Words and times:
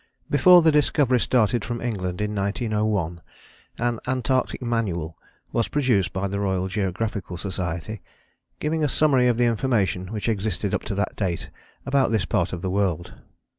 Before 0.31 0.63
the 0.63 0.71
Discovery 0.71 1.19
started 1.19 1.63
from 1.63 1.79
England 1.79 2.21
in 2.21 2.33
1901 2.33 3.21
an 3.77 3.99
'Antarctic 4.07 4.59
Manual' 4.59 5.15
was 5.51 5.67
produced 5.67 6.11
by 6.11 6.27
the 6.27 6.39
Royal 6.39 6.67
Geographical 6.67 7.37
Society, 7.37 8.01
giving 8.59 8.83
a 8.83 8.89
summary 8.89 9.27
of 9.27 9.37
the 9.37 9.45
information 9.45 10.07
which 10.11 10.27
existed 10.27 10.73
up 10.73 10.81
to 10.85 10.95
that 10.95 11.15
date 11.15 11.51
about 11.85 12.09
this 12.11 12.25
part 12.25 12.51
of 12.51 12.63
the 12.63 12.71
world. 12.71 13.13